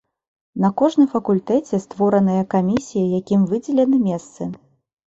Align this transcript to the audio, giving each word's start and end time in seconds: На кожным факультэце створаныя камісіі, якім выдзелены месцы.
На 0.63 0.69
кожным 0.81 1.07
факультэце 1.13 1.81
створаныя 1.85 2.41
камісіі, 2.55 3.07
якім 3.21 3.41
выдзелены 3.55 3.97
месцы. 4.09 4.55